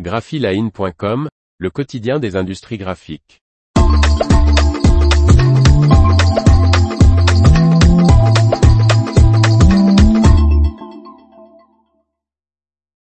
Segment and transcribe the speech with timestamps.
[0.00, 3.40] graphiline.com, le quotidien des industries graphiques.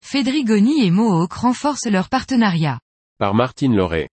[0.02, 2.78] Fedrigoni et Mohawk renforcent leur partenariat.
[3.18, 4.10] Par Martine Lauré.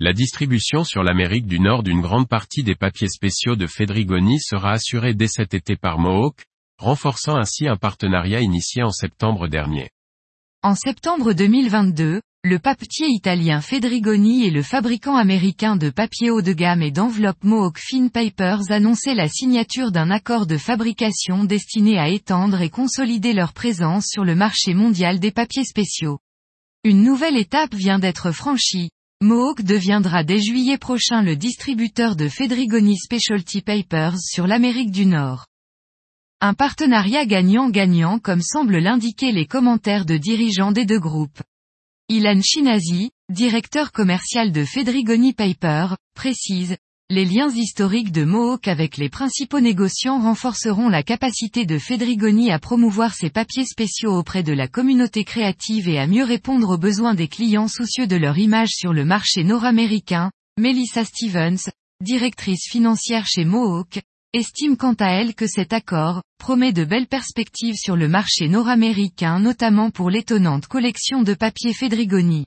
[0.00, 4.72] La distribution sur l'Amérique du Nord d'une grande partie des papiers spéciaux de Fedrigoni sera
[4.72, 6.46] assurée dès cet été par Mohawk,
[6.78, 9.90] renforçant ainsi un partenariat initié en septembre dernier.
[10.64, 16.52] En septembre 2022, le papetier italien Fedrigoni et le fabricant américain de papier haut de
[16.52, 22.08] gamme et d'enveloppes Mohawk Fine Papers annonçaient la signature d'un accord de fabrication destiné à
[22.08, 26.20] étendre et consolider leur présence sur le marché mondial des papiers spéciaux.
[26.84, 28.90] Une nouvelle étape vient d'être franchie.
[29.20, 35.46] Mohawk deviendra dès juillet prochain le distributeur de Fedrigoni Specialty Papers sur l'Amérique du Nord.
[36.44, 41.40] Un partenariat gagnant-gagnant comme semblent l'indiquer les commentaires de dirigeants des deux groupes.
[42.08, 46.76] Ilan Chinazi, directeur commercial de Fedrigoni Paper, précise,
[47.10, 52.58] les liens historiques de Mohawk avec les principaux négociants renforceront la capacité de Fedrigoni à
[52.58, 57.14] promouvoir ses papiers spéciaux auprès de la communauté créative et à mieux répondre aux besoins
[57.14, 60.32] des clients soucieux de leur image sur le marché nord-américain.
[60.58, 61.70] Melissa Stevens,
[62.02, 64.02] directrice financière chez Mohawk,
[64.34, 69.38] estime quant à elle que cet accord, promet de belles perspectives sur le marché nord-américain
[69.38, 72.46] notamment pour l'étonnante collection de papier Fedrigoni.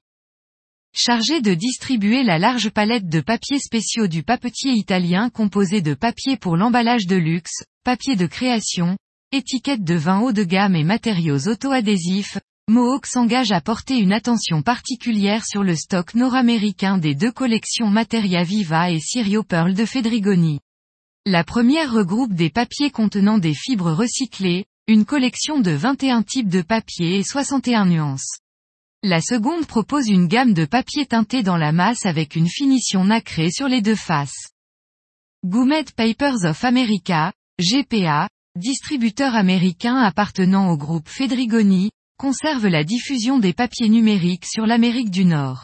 [0.95, 6.37] Chargé de distribuer la large palette de papiers spéciaux du papetier italien composé de papier
[6.37, 8.97] pour l'emballage de luxe, papier de création,
[9.31, 14.63] étiquettes de vin haut de gamme et matériaux auto-adhésifs, Mohawk s'engage à porter une attention
[14.63, 20.59] particulière sur le stock nord-américain des deux collections Materia Viva et Sirio Pearl de Fedrigoni.
[21.27, 26.61] La première regroupe des papiers contenant des fibres recyclées, une collection de 21 types de
[26.61, 28.37] papier et 61 nuances.
[29.01, 33.49] La seconde propose une gamme de papiers teintés dans la masse avec une finition nacrée
[33.49, 34.51] sur les deux faces.
[35.43, 43.53] Goumet Papers of America, GPA, distributeur américain appartenant au groupe Fedrigoni, conserve la diffusion des
[43.53, 45.63] papiers numériques sur l'Amérique du Nord.